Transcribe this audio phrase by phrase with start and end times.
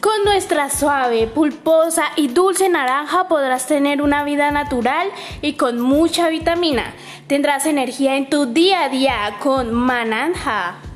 [0.00, 5.08] Con nuestra suave, pulposa y dulce naranja podrás tener una vida natural
[5.42, 6.94] y con mucha vitamina.
[7.26, 10.89] Tendrás energía en tu día a día con Mananja.